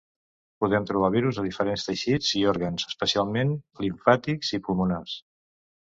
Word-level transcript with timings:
Podem 0.63 0.85
trobar 0.91 1.11
virus 1.15 1.39
a 1.41 1.43
diferents 1.47 1.83
teixits 1.89 2.31
i 2.41 2.43
òrgans, 2.53 2.87
especialment 2.95 3.53
limfàtics 3.85 4.51
i 4.59 4.65
pulmonars. 4.69 5.15